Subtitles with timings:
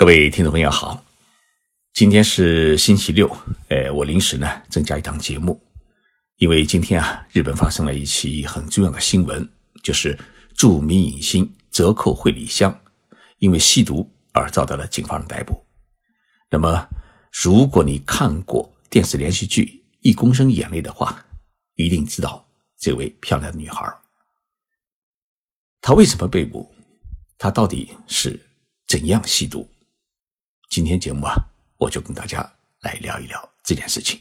[0.00, 1.04] 各位听众朋友好，
[1.92, 3.28] 今天是星期六，
[3.68, 5.62] 呃，我临时呢增加一档节目，
[6.36, 9.46] 因为今天啊，日本发生了一起很重要的新闻，
[9.82, 10.18] 就是
[10.54, 12.74] 著名影星泽扣惠里香
[13.40, 15.62] 因为吸毒而遭到了警方的逮捕。
[16.48, 16.88] 那么，
[17.30, 21.22] 如果你看过电视连续剧《一公升眼泪》的话，
[21.74, 22.42] 一定知道
[22.78, 23.86] 这位漂亮的女孩，
[25.82, 26.74] 她为什么被捕？
[27.36, 28.40] 她到底是
[28.86, 29.70] 怎样吸毒？
[30.70, 31.34] 今天节目啊，
[31.78, 32.48] 我就跟大家
[32.82, 34.20] 来聊一聊这件事情。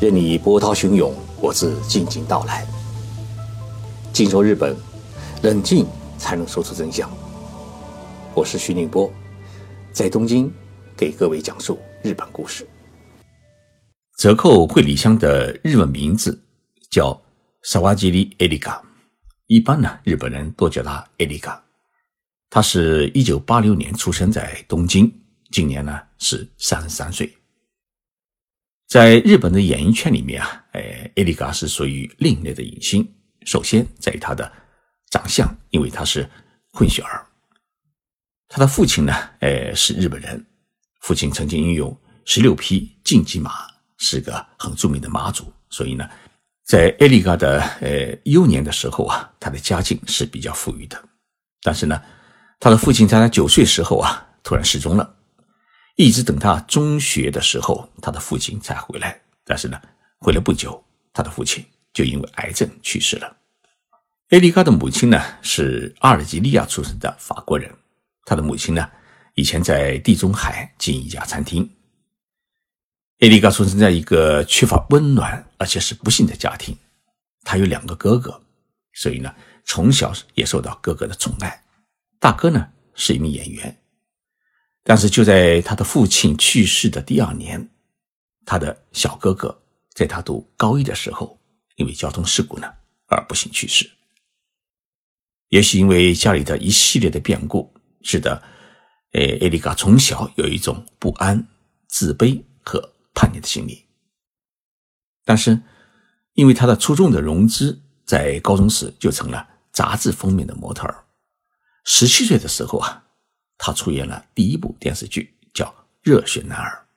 [0.00, 2.64] 任你波涛汹涌，我自静静到来。
[4.12, 4.76] 静说日本，
[5.42, 5.84] 冷静
[6.16, 7.10] 才能说出真相。
[8.32, 9.12] 我是徐宁波，
[9.90, 10.48] 在东京
[10.96, 12.64] 给各位讲述日本故事。
[14.16, 16.40] 折扣惠里香的日文名字
[16.88, 17.20] 叫
[17.64, 18.80] 萨瓦吉里埃里卡。
[19.50, 21.60] 一般呢，日本人都叫他艾丽卡。
[22.48, 25.12] 他是一九八六年出生在东京，
[25.50, 27.36] 今年呢是三十三岁。
[28.86, 33.04] 在日本的演艺圈里面啊，哎，艾丽卡是属于另类的影星。
[33.44, 34.52] 首先，在于他的
[35.10, 36.30] 长相，因为他是
[36.70, 37.26] 混血儿。
[38.46, 40.46] 他的父亲呢，哎，是日本人，
[41.00, 43.66] 父亲曾经拥有十六匹竞技马，
[43.98, 46.08] 是个很著名的马主，所以呢。
[46.70, 50.96] 在艾丽嘎的呃幼年的时候啊，他的家境是比较富裕的。
[51.64, 52.00] 但是呢，
[52.60, 55.16] 他的父亲在他九岁时候啊突然失踪了，
[55.96, 59.20] 一直等他中学的时候，他的父亲才回来。
[59.44, 59.82] 但是呢，
[60.20, 60.80] 回来不久，
[61.12, 63.36] 他的父亲就因为癌症去世了。
[64.28, 67.68] 艾丽嘎的母亲呢是阿尔及利亚出生的法国人，
[68.24, 68.88] 他的母亲呢
[69.34, 71.68] 以前在地中海经营一家餐厅。
[73.20, 76.74] 艾丽卡出生在一个缺乏温暖而且是不幸的家庭，
[77.44, 78.42] 他有两个哥哥，
[78.94, 79.34] 所以呢，
[79.66, 81.62] 从小也受到哥哥的宠爱。
[82.18, 83.78] 大哥呢是一名演员，
[84.82, 87.68] 但是就在他的父亲去世的第二年，
[88.46, 91.38] 他的小哥哥在他读高一的时候，
[91.76, 92.66] 因为交通事故呢
[93.08, 93.90] 而不幸去世。
[95.50, 97.70] 也许因为家里的一系列的变故，
[98.00, 98.42] 使得
[99.12, 101.46] 呃艾丽卡从小有一种不安、
[101.86, 102.94] 自卑和。
[103.20, 103.84] 叛逆的心理，
[105.26, 105.60] 但是
[106.32, 111.04] 因为他的出众的融资，在高中时就成了杂志封面的模特儿。
[111.84, 113.04] 十七岁的时候啊，
[113.58, 115.66] 他出演了第一部电视剧，叫
[116.00, 116.88] 《热血男儿》。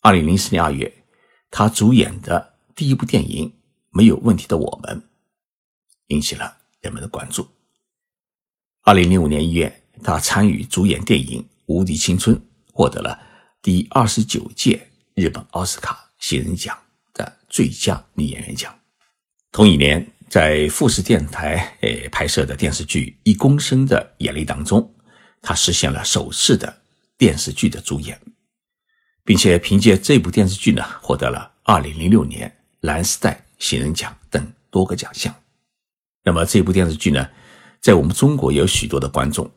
[0.00, 1.04] 二零零四年二月，
[1.50, 3.50] 他主演的第一部电影
[3.90, 4.98] 《没有问题的我们》
[6.06, 7.46] 引起了人们的关注。
[8.80, 12.34] 二零零五年一月，他参与主演电影《无敌青春》，
[12.72, 13.20] 获得了
[13.60, 14.92] 第二十九届。
[15.14, 16.76] 日本奥斯卡新人奖
[17.12, 18.76] 的最佳女演员奖。
[19.52, 24.92] 同一年，在富士电视台诶拍摄的电视剧《一公升的眼泪》当中，
[25.40, 26.82] 她实现了首次的
[27.16, 28.20] 电视剧的主演，
[29.24, 35.32] 并且凭借这部电视剧呢，获得了2006年蓝丝带新人奖等多个奖项。
[36.24, 37.30] 那么这部电视剧呢，
[37.80, 39.48] 在我们中国有许多的观众，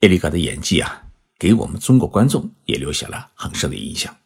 [0.00, 1.04] 艾丽卡的演技啊，
[1.38, 4.16] 给我们中国观众也留下了很深的印象。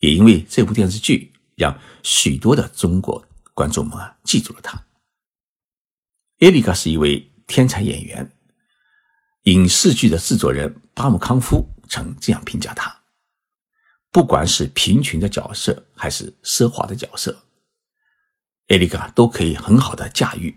[0.00, 3.24] 也因为这部电视剧，让许多的中国
[3.54, 4.86] 观众们啊记住了他。
[6.40, 8.32] 艾丽卡是一位天才演员，
[9.42, 13.02] 影视剧的制作人巴姆康夫曾这样评价他：
[14.10, 17.44] 不管是贫穷的角色还是奢华的角色，
[18.68, 20.56] 艾丽卡都可以很好的驾驭。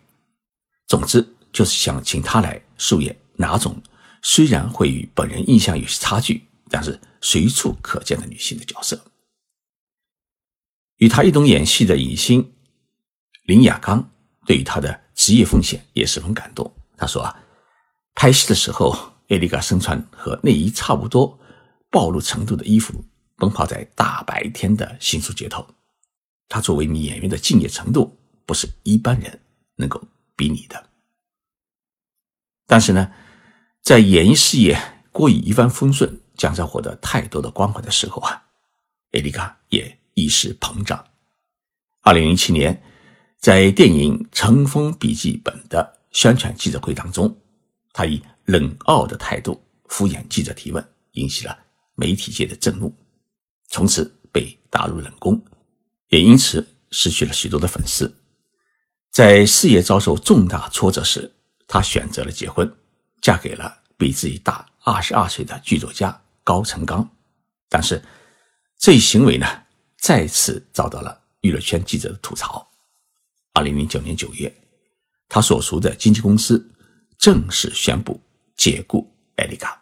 [0.88, 3.82] 总之，就是想请他来饰演哪种
[4.22, 9.04] 虽然会与本人印象有些差距，但是随处可见的女性的角色。
[10.98, 12.54] 与他一同演戏的影星
[13.46, 14.10] 林雅刚，
[14.46, 16.74] 对于他的职业奉献也十分感动。
[16.96, 17.44] 他说：“啊，
[18.16, 18.96] 拍戏的时候，
[19.28, 21.38] 艾丽卡身穿和内衣差不多
[21.90, 23.04] 暴露程度的衣服，
[23.36, 25.66] 奔跑在大白天的新宿街头。
[26.48, 29.42] 他作为一名演员的敬业程度，不是一般人
[29.76, 30.02] 能够
[30.36, 30.90] 比拟的。
[32.68, 33.12] 但是呢，
[33.82, 34.80] 在演艺事业
[35.12, 38.44] 过于一帆风顺，将在获得太多的光环的时候啊，
[39.12, 41.04] 艾丽卡也。”一时膨胀。
[42.02, 42.84] 二零零七年，
[43.40, 47.36] 在电影《乘风笔记本》的宣传记者会当中，
[47.94, 51.58] 他以冷傲的态度敷衍记者提问，引起了
[51.96, 52.94] 媒体界的震怒，
[53.70, 55.42] 从此被打入冷宫，
[56.10, 58.14] 也因此失去了许多的粉丝。
[59.12, 61.32] 在事业遭受重大挫折时，
[61.68, 62.70] 他选择了结婚，
[63.22, 67.10] 嫁给了比自己大二十二岁的剧作家高成刚。
[67.70, 68.04] 但是，
[68.78, 69.63] 这一行为呢？
[70.04, 72.70] 再次遭到了娱乐圈记者的吐槽。
[73.54, 74.54] 二零零九年九月，
[75.30, 76.70] 他所属的经纪公司
[77.18, 78.22] 正式宣布
[78.58, 79.82] 解雇艾丽卡。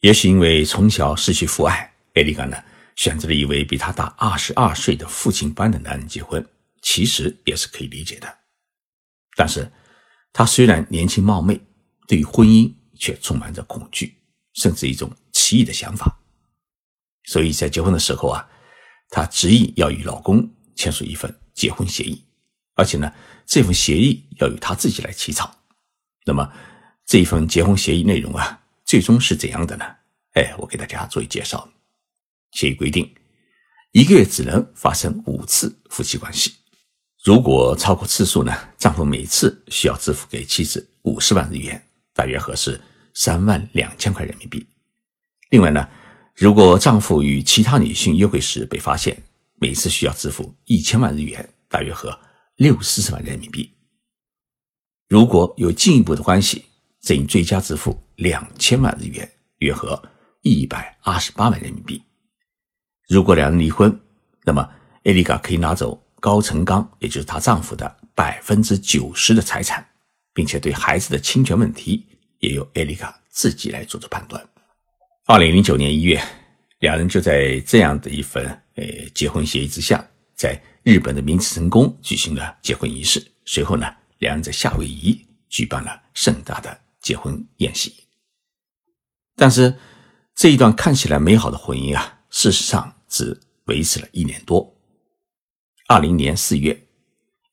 [0.00, 2.56] 也许因为从小失去父爱，艾丽卡呢
[2.96, 6.44] 选择了一位比他大二十二岁的父亲般的男人结婚，
[6.80, 8.38] 其实也是可以理解的。
[9.36, 9.70] 但是，
[10.32, 11.60] 他虽然年轻貌美，
[12.08, 14.16] 对于婚姻却充满着恐惧，
[14.54, 16.18] 甚至一种奇异的想法。
[17.24, 18.48] 所以在结婚的时候啊，
[19.08, 22.24] 她执意要与老公签署一份结婚协议，
[22.74, 23.12] 而且呢，
[23.46, 25.54] 这份协议要由她自己来起草。
[26.24, 26.52] 那么，
[27.06, 29.84] 这一份结婚协议内容啊，最终是怎样的呢？
[30.32, 31.68] 哎，我给大家做一介绍。
[32.50, 33.14] 协议规定，
[33.92, 36.52] 一个月只能发生五次夫妻关系，
[37.24, 41.80] 如果超过次数呢，丈夫每次需要支付给妻子五十万日元，
[42.14, 42.80] 大约合适
[43.14, 44.66] 三万两千块人民币。
[45.50, 45.88] 另外呢。
[46.34, 49.22] 如果丈夫与其他女性约会时被发现，
[49.56, 52.18] 每次需要支付一千万日元，大约合
[52.56, 53.70] 六四十万人民币。
[55.08, 56.64] 如果有进一步的关系，
[57.00, 60.02] 则应追加支付两千万日元，约合
[60.40, 62.02] 一百二十八万人民币。
[63.08, 64.00] 如果两人离婚，
[64.44, 64.66] 那么
[65.04, 69.86] 艾丽卡可以拿走高成刚，也就是她丈夫的百分之九十的财产，
[70.32, 72.06] 并且对孩子的侵权问题
[72.38, 74.42] 也由艾丽卡自己来做出判断。
[75.32, 76.22] 二零零九年一月，
[76.80, 78.44] 两人就在这样的一份
[78.74, 78.84] 呃
[79.14, 83.26] 结婚协议之下，在日本的明治神宫举行了结婚仪式。
[83.46, 87.94] 随后呢，两人在夏威夷举办了盛大的结婚宴席。
[89.34, 89.74] 但是，
[90.34, 94.76] 这一段看起来美好的婚姻啊，事实上只维持了一年多。
[95.88, 96.78] 二零年四月，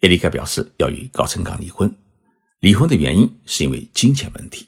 [0.02, 1.90] 艾丽卡表示要与高成刚离婚，
[2.60, 4.68] 离婚的原因是因为金钱问题。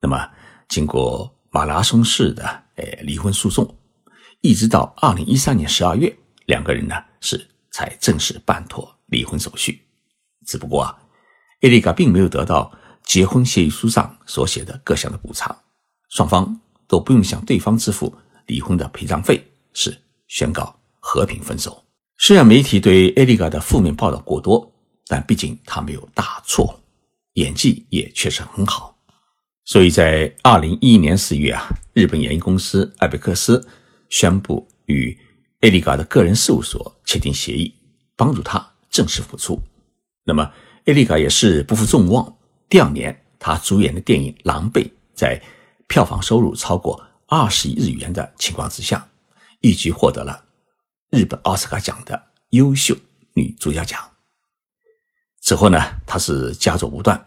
[0.00, 0.30] 那么，
[0.70, 3.76] 经过马拉松式的诶离婚诉讼，
[4.40, 6.10] 一直到二零一三年十二月，
[6.46, 9.86] 两个人呢是才正式办妥离婚手续。
[10.46, 10.98] 只不过啊，
[11.60, 12.72] 艾丽卡并没有得到
[13.04, 15.54] 结婚协议书上所写的各项的补偿，
[16.08, 16.58] 双方
[16.88, 18.16] 都不用向对方支付
[18.46, 19.94] 离婚的赔偿费，是
[20.28, 21.84] 宣告和平分手。
[22.16, 24.72] 虽然媒体对艾丽卡的负面报道过多，
[25.06, 26.80] 但毕竟她没有大错，
[27.34, 28.91] 演技也确实很好。
[29.64, 33.64] 所以在二零一一年四月啊，日本演艺公司艾贝克斯
[34.10, 35.16] 宣布与
[35.60, 37.72] 艾丽卡的个人事务所签订协议，
[38.16, 39.62] 帮助她正式复出。
[40.24, 40.52] 那么
[40.86, 42.36] 艾丽卡也是不负众望，
[42.68, 44.82] 第二年她主演的电影《狼狈》
[45.14, 45.40] 在
[45.86, 49.08] 票房收入超过二十亿日元的情况之下，
[49.60, 50.44] 一举获得了
[51.10, 52.20] 日本奥斯卡奖的
[52.50, 52.96] 优秀
[53.34, 54.00] 女主角奖。
[55.40, 57.24] 此后呢，她是佳作不断。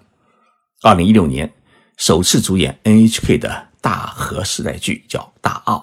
[0.81, 1.49] 二零一六年。
[1.97, 5.77] 首次主演 NHK 的大河时代剧叫《大奥》，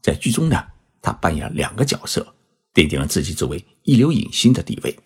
[0.00, 0.64] 在剧中呢，
[1.02, 2.34] 他扮演了两个角色，
[2.72, 4.96] 奠定了自己作为一流影星的地位。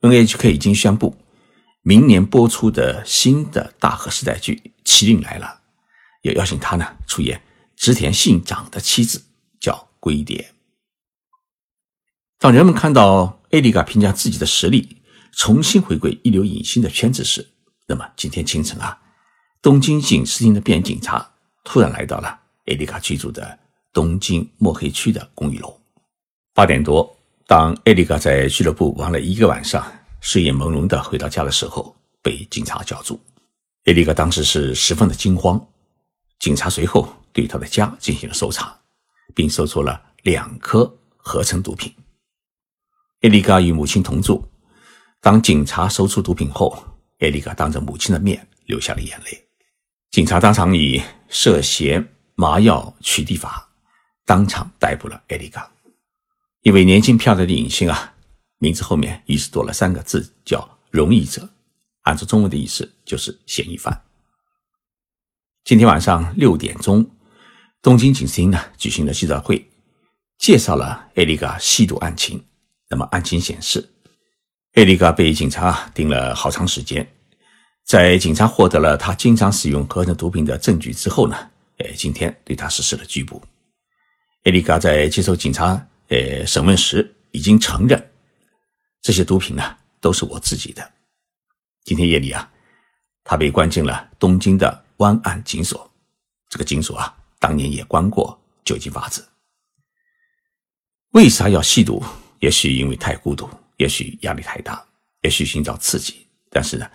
[0.00, 1.16] NHK 已经宣布，
[1.82, 5.46] 明年播出的新的大河时代剧《麒麟来了》，
[6.22, 7.42] 也邀请他呢出演
[7.76, 9.24] 织田信长的妻子，
[9.58, 10.54] 叫龟蝶。
[12.38, 17.48] 当人们看到艾丽卡评价自己的实力，重新回归一流影星的圈子时，
[17.88, 18.96] 那么今天清晨啊。
[19.60, 21.28] 东京警视厅的便衣警察
[21.64, 22.28] 突然来到了
[22.66, 23.58] 艾丽卡居住的
[23.92, 25.76] 东京墨黑区的公寓楼。
[26.54, 27.16] 八点多，
[27.46, 29.84] 当艾丽卡在俱乐部玩了一个晚上，
[30.20, 33.20] 睡眼朦胧的回到家的时候，被警察叫住。
[33.84, 35.60] 艾丽卡当时是十分的惊慌。
[36.38, 38.78] 警察随后对她的家进行了搜查，
[39.34, 41.92] 并搜出了两颗合成毒品。
[43.22, 44.48] 艾丽卡与母亲同住。
[45.20, 46.80] 当警察搜出毒品后，
[47.18, 49.47] 艾丽卡当着母亲的面流下了眼泪。
[50.18, 53.70] 警察当场以涉嫌麻药取缔法
[54.26, 55.70] 当场逮捕了艾丽卡，
[56.62, 58.14] 一位年轻漂亮的影星啊，
[58.58, 61.48] 名字后面于是多了三个字，叫“容疑者”，
[62.02, 64.02] 按照中文的意思就是嫌疑犯。
[65.62, 67.08] 今天晚上六点钟，
[67.80, 69.70] 东京警视厅呢举行了记者会，
[70.36, 72.44] 介绍了艾丽卡吸毒案情。
[72.88, 73.88] 那么案情显示，
[74.72, 77.08] 艾丽卡被警察盯了好长时间。
[77.88, 83.42] 在警察获得了他经常使用合成毒品的证据之后呢，呃，今天对他实施了拘捕。
[84.44, 88.10] 艾丽卡在接受警察呃审问时已经承认，
[89.00, 90.92] 这些毒品呢都是我自己的。
[91.84, 92.52] 今天夜里啊，
[93.24, 95.90] 他被关进了东京的湾岸警所。
[96.50, 99.26] 这个警所啊，当年也关过酒精法子。
[101.12, 102.04] 为啥要吸毒？
[102.40, 104.86] 也许因为太孤独，也许压力太大，
[105.22, 106.26] 也许寻找刺激。
[106.50, 106.86] 但是呢？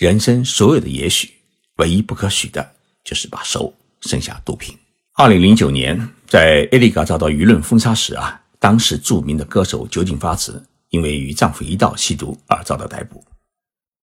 [0.00, 1.30] 人生所有的也许，
[1.76, 4.74] 唯一不可许的就是把手伸下毒品。
[5.12, 13.22] 二零零九年，在艾丽卡遭到舆论封杀时啊，当时著名的歌手酒井法子因为与丈夫一道吸毒而遭到逮捕。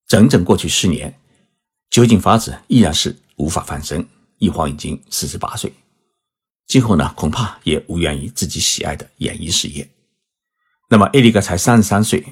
[0.05, 1.11] 整整过去十年，
[1.89, 5.73] 酒井法子依然是无法翻身，一晃已经四十八岁，
[6.67, 9.89] 今后呢，恐怕也无缘于自己喜爱的演艺事业。
[10.91, 12.23] 那么，艾利格才三十三岁，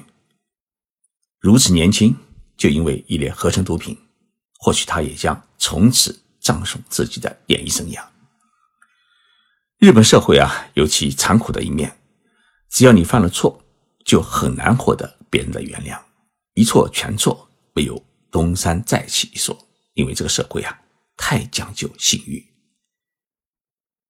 [1.40, 2.16] 如此年轻，
[2.56, 3.96] 就因为一列合成毒品，
[4.58, 8.04] 或许他也将从此葬送自己的演艺生涯。
[9.78, 11.98] 日本社会啊，有其残酷的一面，
[12.70, 13.62] 只要你犯了错，
[14.04, 16.00] 就很难获得别人的原谅，
[16.54, 17.48] 一错全错。
[17.74, 19.54] 没有东山再起一说，
[19.92, 20.80] 因为这个社会啊
[21.14, 22.42] 太讲究信誉。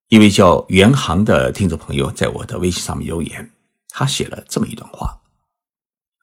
[0.06, 3.50] 一位叫袁航的听众朋友在我的微信上面留言，
[3.88, 5.20] 他写了这么一段话：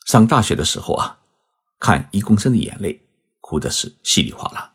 [0.05, 1.19] 上大学的时候啊，
[1.83, 2.97] 看一公升的眼泪，
[3.41, 4.71] 哭的是稀里哗啦。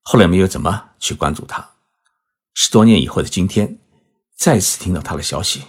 [0.00, 1.68] 后来没有怎么去关注他，
[2.54, 3.78] 十多年以后的今天，
[4.34, 5.62] 再次听到他的消息，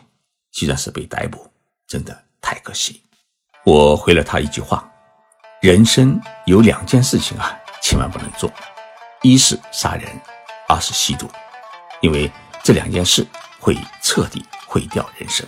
[0.53, 1.51] 居然是被逮捕，
[1.85, 3.03] 真的太可惜。
[3.65, 4.89] 我回了他一句话。
[5.61, 8.49] 人生有两件事情啊，千万不能做，
[9.23, 10.09] 一是杀人，
[10.69, 11.29] 二是吸毒，
[11.99, 12.31] 因为
[12.63, 13.27] 这两件事
[13.59, 15.45] 会彻底毁掉人生。